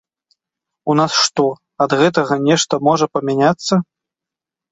У 0.93 0.95
нас 0.99 1.11
што, 1.25 1.43
ад 1.85 1.91
гэтага 2.01 2.33
нешта 2.47 2.73
можа 2.87 3.05
памяняцца. 3.17 3.73